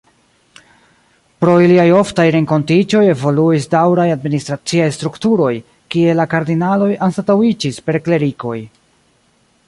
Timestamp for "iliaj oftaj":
1.65-2.23